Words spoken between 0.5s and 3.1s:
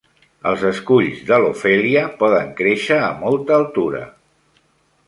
Els esculls de "Lophelia" poden créixer